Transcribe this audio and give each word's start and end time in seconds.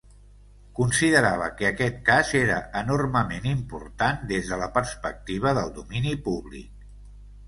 Considerava 0.77 1.49
que 1.57 1.65
aquest 1.67 1.99
cas 2.07 2.31
era 2.39 2.55
enormement 2.81 3.45
important 3.51 4.23
des 4.31 4.49
de 4.53 4.59
la 4.63 4.71
perspectiva 4.79 5.53
del 5.59 5.71
domini 5.77 6.15
públic. 6.29 6.89